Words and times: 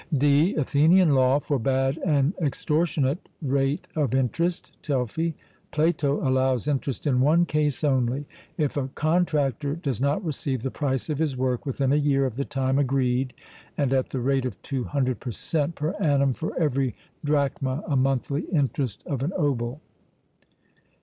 (d) 0.17 0.55
Athenian 0.55 1.11
law 1.13 1.37
forbad 1.39 1.99
an 2.03 2.33
extortionate 2.41 3.29
rate 3.39 3.85
of 3.95 4.15
interest 4.15 4.75
(Telfy); 4.81 5.35
Plato 5.69 6.27
allows 6.27 6.67
interest 6.67 7.05
in 7.05 7.19
one 7.21 7.45
case 7.45 7.83
only 7.83 8.25
if 8.57 8.75
a 8.75 8.87
contractor 8.95 9.75
does 9.75 10.01
not 10.01 10.25
receive 10.25 10.63
the 10.63 10.71
price 10.71 11.07
of 11.11 11.19
his 11.19 11.37
work 11.37 11.67
within 11.67 11.93
a 11.93 11.97
year 11.97 12.25
of 12.25 12.35
the 12.35 12.45
time 12.45 12.79
agreed 12.79 13.35
and 13.77 13.93
at 13.93 14.09
the 14.09 14.19
rate 14.21 14.43
of 14.47 14.59
200 14.63 15.19
per 15.19 15.29
cent. 15.29 15.75
per 15.75 15.91
annum 15.99 16.33
for 16.33 16.59
every 16.59 16.95
drachma 17.23 17.83
a 17.85 17.95
monthly 17.95 18.41
interest 18.51 19.03
of 19.05 19.21
an 19.21 19.29
obol. 19.37 19.81